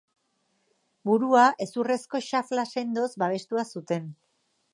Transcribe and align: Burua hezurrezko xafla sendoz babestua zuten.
Burua 1.09 1.43
hezurrezko 1.65 2.23
xafla 2.29 2.65
sendoz 2.73 3.09
babestua 3.27 3.67
zuten. 3.71 4.11